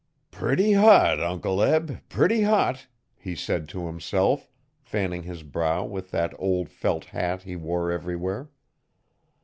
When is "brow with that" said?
5.43-6.33